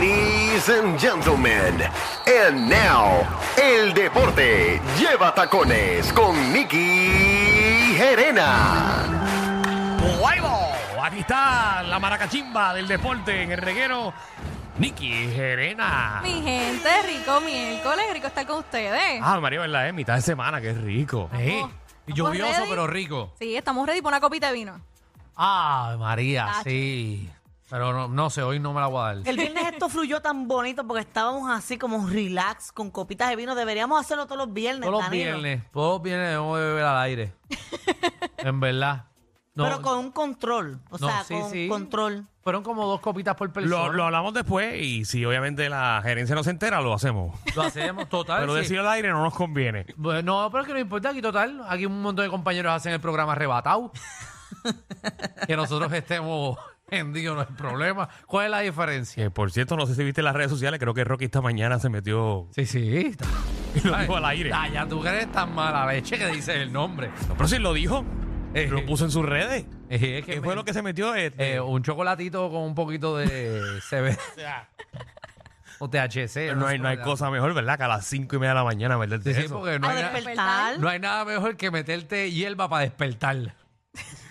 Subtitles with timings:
[0.00, 1.80] Ladies and gentlemen,
[2.26, 9.06] and now, el deporte lleva tacones con Nicky Gerena.
[10.20, 10.58] ¡Huevo!
[11.02, 14.12] Aquí está la maracachimba del deporte en el reguero.
[14.76, 16.20] Nicky Gerena.
[16.22, 19.20] Mi gente, rico miércoles, rico estar con ustedes.
[19.22, 19.88] Ah, María, ¿verdad?
[19.88, 21.30] Es mitad de semana, qué rico.
[21.32, 21.70] Estamos
[22.06, 22.68] Lluvioso ready.
[22.68, 23.32] pero rico.
[23.38, 24.78] Sí, estamos ready para una copita de vino.
[25.36, 26.64] Ah, María, Tacho.
[26.64, 27.30] sí.
[27.68, 29.28] Pero no, no sé, hoy no me la voy a dar.
[29.28, 33.54] El viernes esto fluyó tan bonito porque estábamos así como relax con copitas de vino.
[33.56, 34.82] Deberíamos hacerlo todos los viernes.
[34.82, 35.38] Todos los Danilo.
[35.40, 37.32] viernes, todos los viernes debemos de beber al aire.
[38.38, 39.06] en verdad.
[39.56, 40.80] No, Pero con un control.
[40.90, 41.66] O No, sea, sí, con sí.
[41.68, 42.26] control.
[42.42, 43.86] Fueron como dos copitas por persona.
[43.86, 47.36] Lo, lo hablamos después y si obviamente la gerencia no se entera, lo hacemos.
[47.56, 48.42] Lo hacemos total.
[48.42, 48.60] Pero sí.
[48.60, 49.86] decirlo al aire no nos conviene.
[49.96, 51.62] Bueno, no, pero es que no importa aquí total.
[51.68, 53.90] Aquí un montón de compañeros hacen el programa arrebatado.
[55.46, 56.58] que nosotros estemos
[56.90, 58.08] hendidos no es problema.
[58.26, 59.22] ¿Cuál es la diferencia?
[59.24, 61.78] Que por cierto, no sé si viste las redes sociales, creo que Rocky esta mañana
[61.80, 63.12] se metió Sí, sí.
[63.74, 64.50] y lo dijo al aire.
[64.54, 67.10] Ah, ya tú crees tan mala leche que dices el nombre.
[67.28, 68.04] No, pero si lo dijo,
[68.54, 69.66] Eh, lo puso en sus redes.
[69.90, 71.14] Eh, es ¿Qué que fue me- lo que se metió?
[71.14, 74.16] Este, Eh, un chocolatito con un poquito de CB
[75.80, 76.54] o THC.
[76.54, 77.76] no, hay, no hay cosa mejor, ¿verdad?
[77.76, 79.20] Que a las cinco y media de la mañana, ¿verdad?
[79.24, 80.78] Sí, porque no A hay, na- despertar.
[80.78, 83.54] no hay nada mejor que meterte hierba para despertar.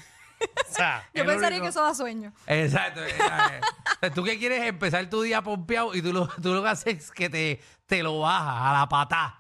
[0.46, 2.34] O sea, Yo pensaría único- que eso da sueño.
[2.48, 3.04] Exacto.
[3.04, 3.10] eh,
[4.02, 6.96] eh, Tú que quieres empezar tu día pompeado y tú lo, tú lo que haces
[7.06, 9.40] es que te, te lo bajas a la patá.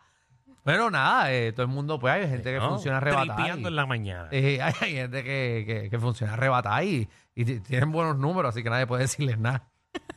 [0.63, 2.69] Pero nada, eh, todo el mundo, pues hay gente que ¿no?
[2.69, 3.47] funciona arrebatada.
[3.57, 4.29] Y- en la mañana.
[4.31, 8.63] Eh, hay, hay gente que, que, que funciona arrebatada y, y tienen buenos números, así
[8.63, 9.67] que nadie puede decirles nada.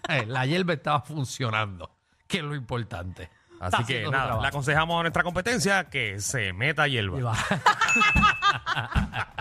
[0.09, 1.91] Eh, la hierba estaba funcionando,
[2.27, 3.29] que es lo importante.
[3.65, 4.43] Está Así que haciendo su nada, trabajo.
[4.43, 7.19] le aconsejamos a nuestra competencia que se meta hierba.
[7.19, 7.37] Y va.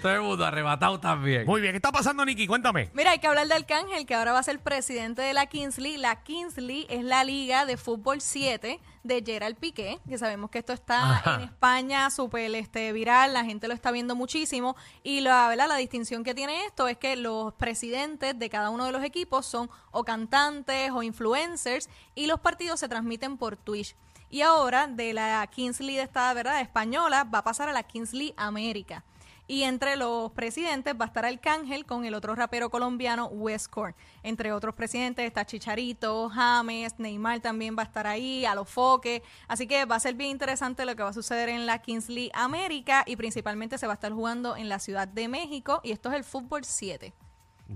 [0.00, 1.44] Todo el mundo arrebatado también.
[1.44, 2.46] Muy bien, ¿qué está pasando, Nicky?
[2.46, 2.90] Cuéntame.
[2.94, 5.96] Mira, hay que hablar de Arcángel, que ahora va a ser presidente de la Kingsley.
[5.98, 10.72] La Kingsley es la liga de fútbol 7 de Gerald Piqué, que sabemos que esto
[10.72, 11.34] está Ajá.
[11.36, 14.76] en España súper este, viral, la gente lo está viendo muchísimo.
[15.04, 15.68] Y la, ¿verdad?
[15.68, 19.46] la distinción que tiene esto es que los presidentes de cada uno de los equipos
[19.46, 23.96] son o cantantes o influencers y los partidos se transmiten por Twitch.
[24.28, 28.34] Y ahora de la Kingsley de esta verdad española va a pasar a la Kingsley
[28.36, 29.04] América.
[29.48, 33.94] Y entre los presidentes va a estar Arcángel con el otro rapero colombiano Westcore.
[34.24, 39.22] Entre otros presidentes está Chicharito, James, Neymar también va a estar ahí, Alofoque.
[39.46, 42.32] Así que va a ser bien interesante lo que va a suceder en la Kingsley
[42.34, 46.10] América y principalmente se va a estar jugando en la Ciudad de México y esto
[46.10, 47.14] es el fútbol 7.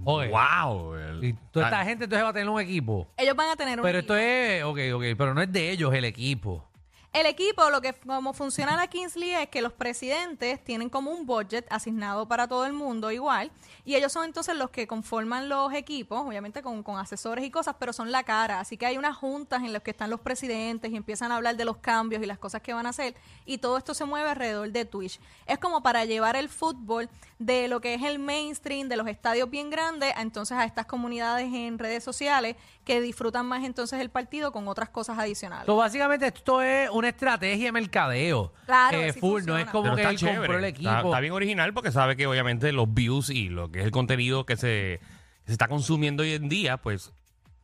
[0.04, 0.94] Oye, ¡Wow!
[0.94, 3.08] El- Y toda esta Ah, gente entonces va a tener un equipo.
[3.16, 4.14] Ellos van a tener un Pero equipo.
[4.14, 6.64] esto es, ok, ok, pero no es de ellos el equipo.
[7.12, 11.26] El equipo, lo que como funciona la Kingsley es que los presidentes tienen como un
[11.26, 13.50] budget asignado para todo el mundo igual,
[13.84, 17.74] y ellos son entonces los que conforman los equipos, obviamente con, con asesores y cosas,
[17.80, 18.60] pero son la cara.
[18.60, 21.56] Así que hay unas juntas en las que están los presidentes y empiezan a hablar
[21.56, 24.30] de los cambios y las cosas que van a hacer, y todo esto se mueve
[24.30, 25.18] alrededor de Twitch.
[25.46, 27.08] Es como para llevar el fútbol
[27.40, 30.86] de lo que es el mainstream, de los estadios bien grandes, a entonces a estas
[30.86, 32.54] comunidades en redes sociales
[32.84, 35.66] que disfrutan más entonces el partido con otras cosas adicionales.
[35.66, 38.52] So, básicamente esto es una estrategia de mercadeo.
[38.66, 39.60] Claro, Eh, así full, no funciona.
[39.62, 40.36] es como pero que está él chévere.
[40.38, 40.88] compró el equipo.
[40.88, 43.90] Está, está bien original porque sabe que obviamente los views y lo que es el
[43.90, 45.00] contenido que se,
[45.44, 47.12] que se está consumiendo hoy en día, pues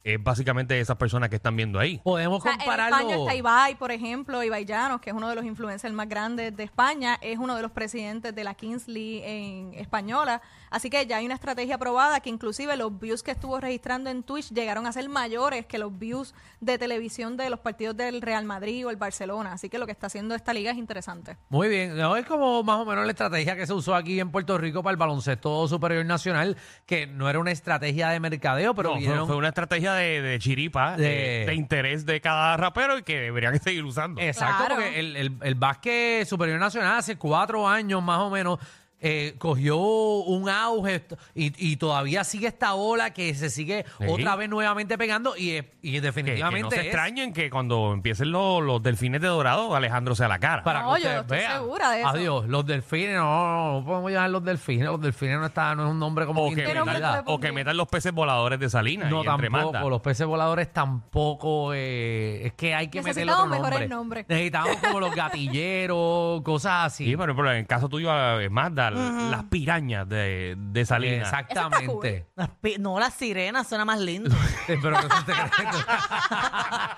[0.06, 2.00] es básicamente esas personas que están viendo ahí.
[2.04, 2.96] Podemos O sea, en compararlo.
[2.96, 6.56] España está Ibai, por ejemplo, Ibai Llanos, que es uno de los influencers más grandes
[6.56, 10.40] de España, es uno de los presidentes de la Kingsley en española.
[10.70, 14.22] Así que ya hay una estrategia aprobada que inclusive los views que estuvo registrando en
[14.22, 18.44] Twitch llegaron a ser mayores que los views de televisión de los partidos del Real
[18.44, 19.54] Madrid o el Barcelona.
[19.54, 21.36] Así que lo que está haciendo esta liga es interesante.
[21.48, 24.30] Muy bien, no, es como más o menos la estrategia que se usó aquí en
[24.30, 26.56] Puerto Rico para el baloncesto superior nacional,
[26.86, 30.96] que no era una estrategia de mercadeo, pero No, fue una estrategia de, de chiripa,
[30.96, 34.20] de, De- de interés de cada rapero y que deberían seguir usando.
[34.20, 34.74] Exacto, Claro.
[34.76, 38.58] porque el, el, el básquet superior nacional hace cuatro años más o menos
[39.00, 41.04] eh, cogió un auge
[41.34, 44.06] y, y todavía sigue esta ola que se sigue Sí.
[44.08, 47.50] otra vez nuevamente pegando y, es- y Que, que definitivamente no se es extrañen que
[47.50, 50.62] cuando empiecen los, los delfines de dorado, Alejandro sea la cara.
[50.64, 51.52] para No, que yo ustedes estoy vean.
[51.60, 52.08] segura de eso.
[52.08, 55.84] Adiós, los delfines, no, no, no podemos llamar los delfines, los delfines no, está, no
[55.84, 58.70] es un nombre como o, que ¿Qué nombre metan, o que los peces voladores de
[58.70, 59.90] Salinas No, y tampoco.
[59.90, 61.72] Los peces voladores tampoco.
[61.74, 63.88] eh, es que hay que Necesitamos otro nombre.
[63.88, 64.26] nombres.
[64.28, 67.04] Necesitamos como los gatilleros, cosas así.
[67.04, 68.10] Sí, pero, pero en el caso tuyo,
[68.40, 71.28] eh, Magda, las pirañas de, de Salinas.
[71.32, 72.26] Exactamente.
[72.36, 74.34] Las pi- no, las sirenas suena más lindo.
[74.66, 75.50] Pero que eso te crees.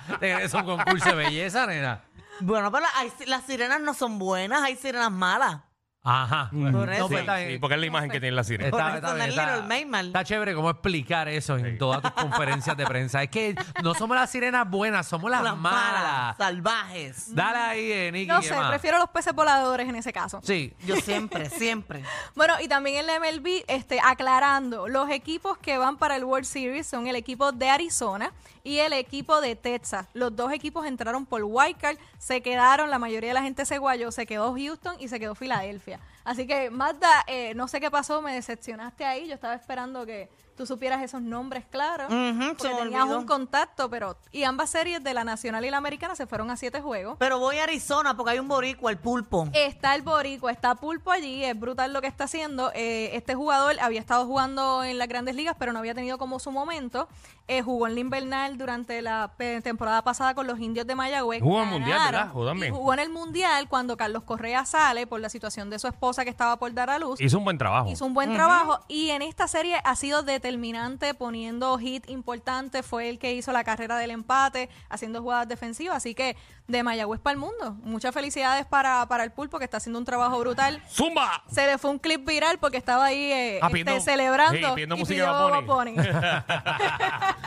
[0.09, 2.01] ¿Te crees que es un concurso de belleza, nena?
[2.41, 5.59] bueno, pero hay- las sirenas no son buenas, hay sirenas malas.
[6.03, 6.49] Ajá.
[6.51, 7.09] Por No, eso.
[7.09, 7.51] pues, Sí, está bien.
[7.51, 8.69] sí, porque es la imagen que tiene la sirena.
[8.71, 10.07] Está, eso está no bien, es está- Little Mermaid.
[10.07, 13.23] está chévere cómo explicar eso en todas tus conferencias de prensa.
[13.23, 16.37] Es que no somos las sirenas buenas, somos las, Las malas.
[16.39, 17.35] salvajes.
[17.35, 18.27] Dale ahí, eh, Nicky.
[18.29, 18.69] No ¿qué sé, más?
[18.71, 20.41] prefiero los peces voladores en ese caso.
[20.43, 20.73] Sí.
[20.87, 22.03] Yo siempre, siempre.
[22.35, 26.45] Bueno, y también en la MLB, este, aclarando, los equipos que van para el World
[26.47, 28.33] Series son el equipo de Arizona
[28.69, 30.07] y el equipo de Texas.
[30.13, 34.13] Los dos equipos entraron por wildcard, se quedaron, la mayoría de la gente se guayó,
[34.13, 36.01] se quedó Houston y se quedó Filadelfia.
[36.23, 40.29] Así que, Magda, eh, no sé qué pasó, me decepcionaste ahí, yo estaba esperando que
[40.59, 43.19] tú supieras esos nombres claros, se porque tenías olvidó.
[43.21, 44.17] un contacto, pero...
[44.33, 47.17] Y ambas series de la Nacional y la Americana se fueron a siete juegos.
[47.19, 49.49] Pero voy a Arizona porque hay un boricua, el pulpo.
[49.55, 52.71] Está el Boricua, está Pulpo allí, es brutal lo que está haciendo.
[52.75, 56.39] Eh, este jugador había estado jugando en las grandes ligas, pero no había tenido como
[56.41, 57.09] su momento.
[57.47, 59.33] Eh, jugó en la invernal durante la
[59.63, 61.41] temporada pasada con los indios de Mayagüez.
[61.43, 62.01] Jugó en el Mundial.
[62.05, 62.31] ¿verdad?
[62.33, 62.75] Jugó también.
[62.75, 66.31] Jugó en el mundial cuando Carlos Correa sale por la situación de su esposa que
[66.31, 67.21] estaba por dar a luz.
[67.21, 67.89] Hizo un buen trabajo.
[67.91, 72.83] Hizo un buen trabajo y en esta serie ha sido determinante poniendo hit importante.
[72.83, 75.99] Fue el que hizo la carrera del empate, haciendo jugadas defensivas.
[75.99, 76.37] Así que
[76.67, 77.77] de Mayagüez para el mundo.
[77.83, 80.83] Muchas felicidades para, para el pulpo que está haciendo un trabajo brutal.
[80.91, 81.45] ¡Zumba!
[81.51, 84.97] Se le fue un clip viral porque estaba ahí eh, Ah, este, celebrando sí, pidiendo
[84.97, 86.45] y música.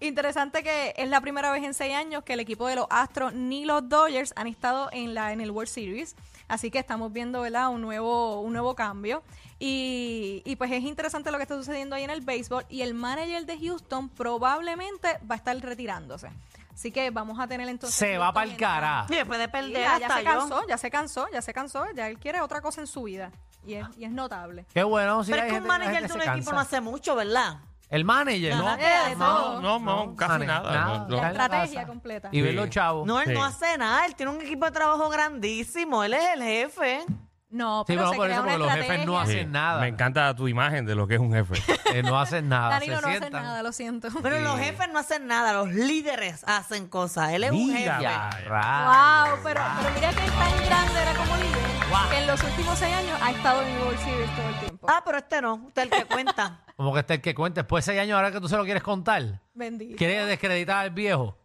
[0.00, 3.34] Interesante que es la primera vez en seis años que el equipo de los Astros
[3.34, 6.16] ni los Dodgers han estado en la en el World Series.
[6.48, 7.68] Así que estamos viendo ¿verdad?
[7.68, 9.22] un nuevo un nuevo cambio.
[9.62, 12.64] Y, y pues es interesante lo que está sucediendo ahí en el béisbol.
[12.70, 16.30] Y el manager de Houston probablemente va a estar retirándose.
[16.72, 17.94] Así que vamos a tener entonces.
[17.94, 19.04] Se va para el cara.
[19.10, 20.30] Y después de perder ya, ya hasta se yo.
[20.30, 23.30] cansó, ya se cansó, ya se cansó, ya él quiere otra cosa en su vida.
[23.66, 24.64] Y es, y es notable.
[24.72, 25.22] Qué bueno.
[25.22, 26.52] Sí, Pero es que un manager de un se equipo cansa.
[26.52, 27.58] no hace mucho, ¿verdad?
[27.90, 28.74] El manager, ¿no?
[28.78, 30.70] Eh, No, no, no, casi nada.
[30.72, 30.98] nada.
[31.00, 31.16] No, no.
[31.20, 32.28] La estrategia completa.
[32.32, 33.06] Y ver los chavos.
[33.06, 33.34] No, él Sí.
[33.34, 34.06] no hace nada.
[34.06, 36.02] Él tiene un equipo de trabajo grandísimo.
[36.02, 37.04] Él es el jefe.
[37.50, 39.40] No, Sí, pero se por crea eso, una porque los jefes no estrategia.
[39.40, 39.80] hacen nada.
[39.80, 41.54] Me encanta tu imagen de lo que es un jefe.
[41.90, 42.68] Eh, no hacen nada.
[42.70, 43.42] Danilo se no hace sientan.
[43.42, 44.08] nada, lo siento.
[44.22, 44.42] Pero Sí.
[44.44, 45.52] los jefes no hacen nada.
[45.54, 47.32] Los líderes hacen cosas.
[47.32, 48.48] Él es un Mira, jefe.
[48.48, 49.30] Rayos.
[49.30, 51.60] Wow, pero, pero mira que es tan grande era como líder
[52.10, 54.86] que en los últimos seis años ha estado en el World Series todo el tiempo.
[54.88, 55.54] Ah, pero este no.
[55.54, 56.60] Usted es el que cuenta.
[56.80, 57.60] Como que este el que cuente.
[57.60, 59.38] Después de seis años, ahora que tú se lo quieres contar.
[59.52, 59.98] Bendito.
[59.98, 61.36] ¿Quieres descreditar al viejo?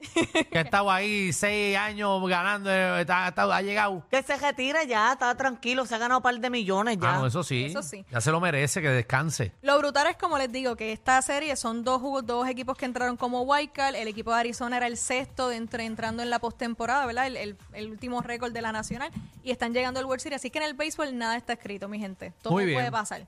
[0.49, 4.07] que ha estado ahí seis años ganando, está- está- ha llegado.
[4.09, 5.11] que se retire ya.
[5.11, 5.85] Estaba tranquilo.
[5.85, 7.15] Se ha ganado un par de millones ya.
[7.15, 7.65] Ah, no, eso sí.
[7.65, 8.05] Eso sí.
[8.09, 9.51] Ya se lo merece, que descanse.
[9.61, 12.85] Lo brutal es como les digo que esta serie son dos jugos- dos equipos que
[12.85, 13.95] entraron como wildcard.
[13.95, 17.27] El equipo de Arizona era el sexto de entre, entrando en la postemporada, ¿verdad?
[17.27, 19.11] El, el- el último récord de la nacional
[19.43, 20.39] y están llegando al World Series.
[20.39, 22.31] Así que en el béisbol nada está escrito, mi gente.
[22.41, 22.77] Todo Muy bien.
[22.77, 23.27] puede pasar.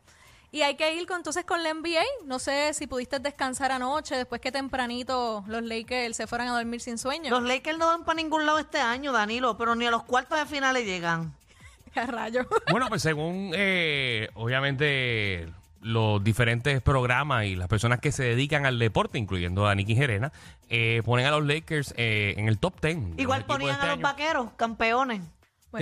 [0.51, 2.03] Y hay que ir con, entonces con la NBA.
[2.25, 6.79] No sé si pudiste descansar anoche después que tempranito los Lakers se fueran a dormir
[6.81, 7.29] sin sueño.
[7.29, 9.57] Los Lakers no van para ningún lado este año, Danilo.
[9.57, 11.33] Pero ni a los cuartos de finales llegan.
[11.95, 12.47] Rayo.
[12.71, 15.49] Bueno, pues según, eh, obviamente,
[15.81, 20.31] los diferentes programas y las personas que se dedican al deporte, incluyendo a Nicky Gerena,
[20.69, 22.95] eh, ponen a los Lakers eh, en el top 10.
[22.95, 24.03] de los Igual ponían este a los año.
[24.03, 25.21] vaqueros, campeones.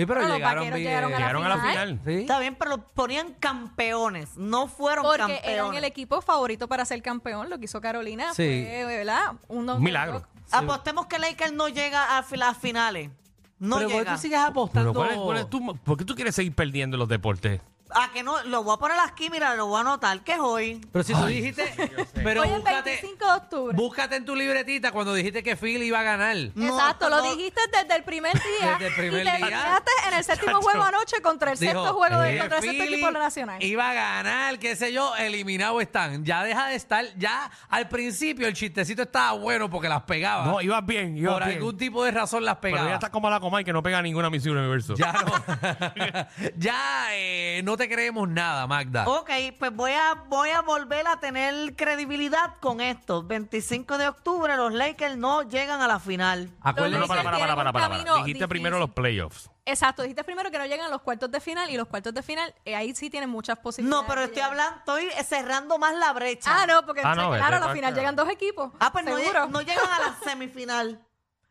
[0.04, 0.88] Bueno, pero los llegaron vaqueros bien.
[0.88, 2.00] llegaron, Llegaron a la final.
[2.04, 2.12] ¿Sí?
[2.14, 4.36] Está bien, pero los ponían campeones.
[4.36, 5.44] No fueron Porque campeones.
[5.44, 8.32] eran el equipo favorito para ser campeón, lo que hizo Carolina.
[8.34, 8.66] Sí.
[8.68, 9.32] Fue, ¿verdad?
[9.48, 10.22] Un, Un milagro.
[10.52, 13.10] Apostemos que Lakers no llega a fi- las finales.
[13.58, 14.14] No Pero ¿por qué llega.
[14.14, 14.92] tú sigues Pero apostando?
[14.94, 17.60] ¿cuál es- cuál es tu- ¿Por qué tú quieres seguir perdiendo en los deportes?
[17.90, 20.38] A que no, lo voy a poner aquí, mira, lo voy a anotar, que es
[20.40, 20.80] hoy.
[20.92, 21.72] Pero si tú dijiste...
[22.14, 23.76] pero Hoy es búscate, 25 de octubre.
[23.76, 26.36] búscate en tu libretita cuando dijiste que Philly iba a ganar.
[26.54, 28.72] No, Exacto, lo dijiste desde el primer día.
[28.72, 29.82] Desde el primer y te día.
[30.08, 30.62] en el séptimo Chacho.
[30.62, 33.62] juego anoche contra el sexto juego de eh, contra el sexto Philly equipo nacional.
[33.62, 36.24] Iba a ganar, qué sé yo, eliminado están.
[36.24, 40.44] Ya deja de estar, ya al principio el chistecito estaba bueno porque las pegaba.
[40.44, 41.58] No, ibas bien, ibas Por bien.
[41.58, 42.88] algún tipo de razón las Pero pegaba.
[42.90, 44.94] ya estás como la Comay que no pega ninguna Miss Universo.
[44.96, 46.26] Ya no.
[46.56, 49.06] ya eh, no te creemos nada, Magda.
[49.08, 53.22] Ok, pues voy a, voy a volver a tener credibilidad con esto.
[53.22, 56.50] 25 de octubre, los Lakers no llegan a la final.
[56.62, 58.48] Acuérdense- No, para, para, para, para, para, Dijiste difícil.
[58.48, 59.50] primero los playoffs.
[59.64, 62.22] Exacto, dijiste primero que no llegan a los cuartos de final y los cuartos de
[62.22, 64.02] final, eh, ahí sí tienen muchas posibilidades.
[64.02, 64.50] No, pero estoy llegar.
[64.50, 66.50] hablando, estoy cerrando más la brecha.
[66.62, 68.00] Ah, no, porque Ah, no, claro, vete a la final acá.
[68.00, 68.70] llegan dos equipos.
[68.78, 71.02] Ah, pues no, lleg- no llegan a la semifinal.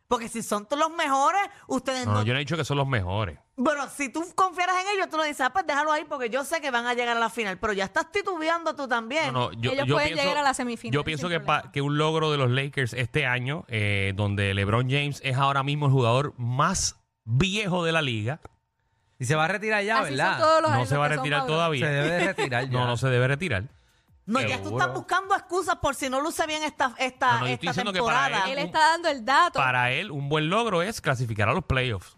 [0.08, 2.24] Porque si son todos los mejores, ustedes No, no.
[2.24, 3.40] yo no he dicho que son los mejores.
[3.58, 6.44] Bueno, si tú confieras en ellos, tú lo dices, ah, pues déjalo ahí porque yo
[6.44, 7.58] sé que van a llegar a la final.
[7.58, 9.32] Pero ya estás titubeando tú también.
[9.32, 11.46] No, no, yo, Ellos yo pueden pienso, llegar a la semifinal Yo pienso que, pa-
[11.62, 11.72] problema.
[11.72, 15.86] que un logro de los Lakers este año, eh, donde LeBron James es ahora mismo
[15.86, 18.42] el jugador más viejo de la liga,
[19.18, 20.34] Y se va a retirar ya, Así ¿verdad?
[20.34, 21.48] son todos los no se va a retirar maduros.
[21.48, 21.90] Se todavía.
[21.90, 22.72] debe de retirar ya.
[22.72, 23.64] No, no se debe retirar.
[24.26, 27.48] No, ya tú estás buscando excusas por si no luce bien esta, esta, No, no,
[27.48, 28.52] yo estoy esta diciendo que para temporada.
[28.52, 29.60] Él está dando el dato.
[29.60, 32.18] Para él, un buen logro es clasificar a los playoffs.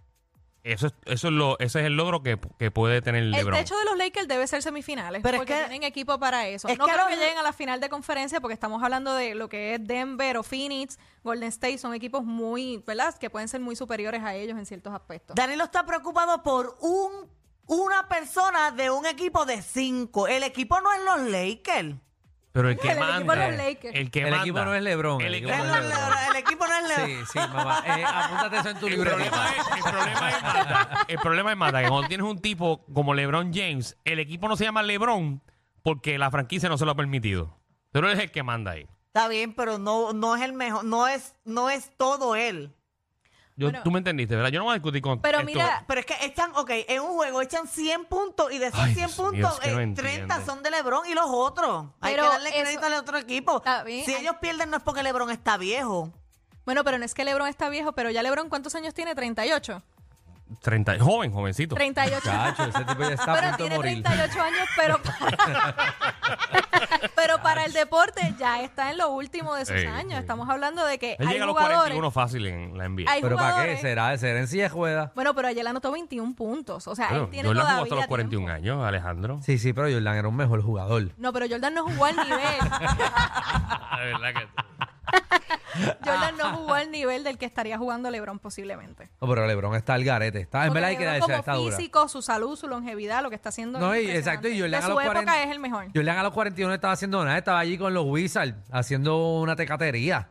[0.74, 3.58] Eso es, eso es lo, ese es el logro que, que puede tener El LeBron.
[3.60, 6.68] techo de los Lakers debe ser semifinales, Pero es porque que- tienen equipo para eso.
[6.68, 9.14] es no que creo los- que lleguen a la final de conferencia porque estamos hablando
[9.14, 13.18] de lo que es Denver o Phoenix, Golden State, son equipos muy, ¿verdad?
[13.18, 15.36] Que pueden ser muy superiores a ellos en ciertos aspectos.
[15.36, 17.36] Danilo está preocupado por un
[17.70, 20.28] una persona de un equipo de cinco.
[20.30, 21.96] El equipo no es los Lakers.
[22.58, 23.52] Pero el que El equipo manda.
[23.52, 23.96] Lakers.
[23.96, 24.42] El que El manda.
[24.42, 26.00] equipo no es LeBron, El el equipo equipo no es LeBron.
[26.10, 27.08] Lebron, el equipo no es Lebron.
[27.08, 27.84] Sí, sí, mamá.
[27.86, 29.16] Eh, apúntate eso en tu El libreta.
[29.16, 32.84] problema, es, el, problema es, Mata, el problema es, Mata, que cuando tienes un tipo
[32.92, 35.40] como LeBron James, el equipo no se llama LeBron
[35.84, 37.60] porque la franquicia no se lo ha permitido.
[37.92, 38.88] Pero él es el que manda ahí.
[39.06, 42.74] Está bien, pero no, no es el mejor, no es, no es todo él.
[43.60, 43.82] Yo, Bueno.
[43.84, 44.52] tú me entendiste, ¿verdad?
[44.52, 45.46] Yo no voy a discutir con Pero esto.
[45.52, 48.80] mira, Pero es que echan, ok, en un juego echan 100 puntos y de esos
[48.80, 50.12] Ay, 100 Dios mío, puntos, es que no eh, entiende.
[50.28, 51.88] 30 son de LeBron y los otros.
[52.00, 53.58] Hay Pero que darle eso- crédito al otro equipo.
[53.58, 56.14] Está bien, Si hay- ellos pierden no es porque LeBron está viejo.
[56.66, 59.16] bueno, pero no es que LeBron está viejo, pero ya LeBron, ¿cuántos años tiene?
[59.16, 59.82] 38.
[60.62, 61.76] 30, joven, jovencito.
[61.76, 62.22] 38.
[62.24, 64.04] Chacho, ese tipo ya está a pero punto de tiene morir.
[64.04, 65.76] 38 años, pero para,
[67.16, 70.14] pero para el deporte ya está en lo último de sus Sí, años.
[70.14, 70.20] sí.
[70.20, 71.94] Estamos hablando de que Él hay llega a los jugadores.
[71.96, 73.12] 41 fácil en la NBA.
[73.12, 73.54] Hay ¿Pero para qué?
[73.56, 75.12] jugadores- ¿Será de ser en silla de ruedas?
[75.16, 76.88] Bueno, pero ayer anotó 21 puntos.
[76.88, 78.56] O sea, Bueno, él tiene Jordan jugó todavía hasta los 41 tiempo.
[78.78, 79.40] años, Alejandro.
[79.44, 81.12] Sí, sí, pero Jordan era un mejor jugador.
[81.18, 82.32] No, pero Jordan no jugó al nivel.
[83.92, 84.48] La verdad que-
[86.04, 89.10] Jordan no jugó al nivel del que estaría jugando LeBron posiblemente.
[89.22, 90.40] No, pero LeBron está al garete.
[90.40, 91.78] Está, en verdad hay que LeBron darse como está dura.
[91.78, 93.80] físico, su salud, su longevidad, lo que está haciendo.
[93.80, 94.60] No, es y exacto, y.
[94.60, 95.86] Jordan de a su los época 40 es el mejor.
[95.94, 99.56] Jordan a los 41 no estaba haciendo nada, estaba allí con los Wizards haciendo una
[99.56, 100.30] tecatería.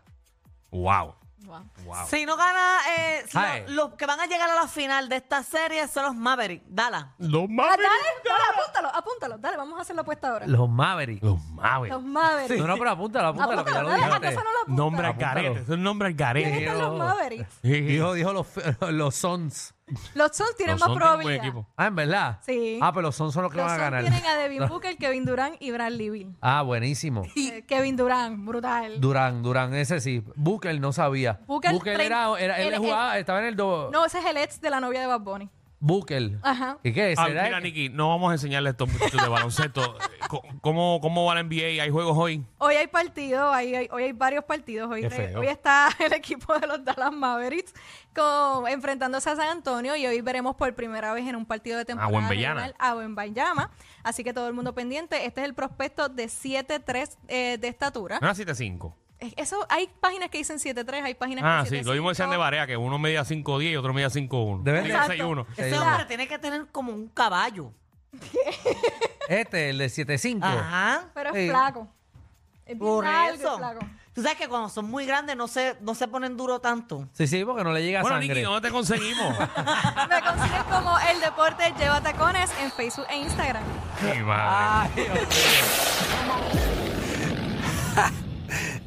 [0.70, 1.14] Wow.
[1.46, 1.64] Wow.
[1.84, 2.06] Wow.
[2.08, 3.64] Si no gana, eh, si Ay.
[3.68, 6.64] no- los que van a llegar a la final de esta serie son los Mavericks.
[6.68, 7.14] Dala.
[7.18, 7.82] Los Ah, Mavericks.
[7.88, 9.38] dale, dale, apúntalo, apúntalo.
[9.38, 10.46] Dale, vamos a hacer la apuesta ahora.
[10.46, 11.22] Los Mavericks.
[11.22, 11.94] Los Mavericks.
[11.94, 12.60] Los Mavericks.
[12.60, 14.26] No, no, pero apúntalo, apúntalo, que ya lo Apúntalo, dale, dijiste.
[14.28, 14.76] ¿acaso no lo?
[14.76, 15.34] Nombre al Apúntalo.
[15.42, 15.60] garete.
[15.60, 16.50] Es un nombre al garete.
[16.50, 17.06] ¿Quiénes son los Dios.
[17.14, 17.52] Mavericks?
[17.62, 17.80] Sí.
[17.82, 18.46] Dijo, dijo los,
[18.92, 19.74] los Suns.
[20.14, 21.44] Los Suns tienen Los más Suns tienen buen probabilidad.
[21.44, 21.66] equipo.
[21.76, 22.38] Ah, ¿en verdad?
[22.44, 22.78] Sí.
[22.82, 24.02] Ah, pero los Suns son los que Los van a Suns ganar.
[24.02, 26.34] tienen a Devin Booker, Kevin Durant y Bradley Beal.
[26.40, 27.22] Ah, buenísimo.
[27.36, 29.00] Eh, Kevin Durant, brutal.
[29.00, 30.24] Durán, Durán, ese sí.
[30.34, 31.40] Booker no sabía.
[31.46, 33.90] Booker, Booker era, era- él el- jugaba, estaba en el do...
[33.92, 35.48] No, ese es el ex de la novia de Bad Bunny.
[35.86, 36.38] Booker.
[36.42, 36.78] Ajá.
[36.82, 37.14] ¿Y qué?
[37.16, 39.96] Ah, ¿Será mira, que- Nicky, no vamos a enseñarle a estos muchachos de baloncesto.
[40.28, 41.82] Co- ¿Cómo, ¿Cómo va la NBA?
[41.82, 42.44] ¿Hay juegos hoy?
[42.58, 44.90] Hoy hay partidos, hay- hay- hoy hay varios partidos.
[44.90, 45.40] Hoy, Qué te- feo.
[45.40, 47.72] hoy está el equipo de los Dallas Mavericks
[48.14, 51.84] con, enfrentándose a San Antonio y hoy veremos por primera vez en un partido de
[51.84, 52.60] temporada Wembanyama.
[52.62, 53.70] regular a Wembanyama.
[54.02, 55.24] Así que todo el mundo pendiente.
[55.26, 58.18] Este es el prospecto de 7'3 eh, de estatura.
[58.20, 58.92] No era 7-5.
[59.18, 62.28] Es- Eso, hay páginas que dicen 7'3, hay páginas Ah, que sí, lo mismo decían
[62.30, 62.38] de 7'5.
[62.38, 64.62] Barea, que uno medía 5'10 y otro medía 5'1.
[64.62, 64.82] De verdad.
[64.88, 65.12] Medía Exacto.
[65.25, 65.46] 6'1.
[65.56, 67.73] Ese hombre tiene que tener como un caballo.
[69.28, 70.44] Este, el de 7'5.
[70.44, 71.06] Ajá.
[71.12, 71.49] Pero es Sí.
[71.49, 71.88] flaco.
[72.64, 73.58] Es bien Por largo y eso.
[73.58, 73.80] flaco.
[74.14, 77.08] Tú sabes que cuando son muy grandes no se, no se ponen duro tanto.
[77.12, 78.28] Sí, sí, porque no le llega Bueno, sangre.
[78.37, 79.37] Nicky, ¿dónde te conseguimos?
[80.08, 83.62] Me consiguen como El Deporte Lleva Tacones en Facebook e Instagram.
[84.02, 84.46] Mi madre.
[84.49, 85.28] Ay, Dios